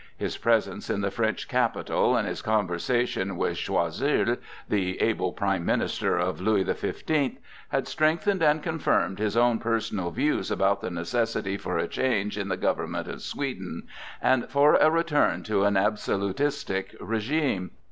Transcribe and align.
His 0.17 0.35
presence 0.35 0.89
in 0.89 1.01
the 1.01 1.11
French 1.11 1.47
capital 1.47 2.17
and 2.17 2.27
his 2.27 2.41
conversations 2.41 3.33
with 3.33 3.55
Choiseul, 3.55 4.37
the 4.67 4.99
able 4.99 5.31
prime 5.31 5.63
minister 5.63 6.17
of 6.17 6.41
Louis 6.41 6.63
the 6.63 6.73
Fifteenth, 6.73 7.37
had 7.69 7.87
strengthened 7.87 8.41
and 8.41 8.63
confirmed 8.63 9.19
his 9.19 9.37
own 9.37 9.59
personal 9.59 10.09
views 10.09 10.49
about 10.49 10.81
the 10.81 10.89
necessity 10.89 11.55
for 11.55 11.77
a 11.77 11.87
change 11.87 12.35
in 12.35 12.47
the 12.47 12.57
government 12.57 13.07
of 13.07 13.21
Sweden 13.21 13.83
and 14.23 14.49
for 14.49 14.73
a 14.73 14.89
return 14.89 15.43
to 15.43 15.65
an 15.65 15.75
absolutistic 15.75 16.97
régime. 16.99 17.69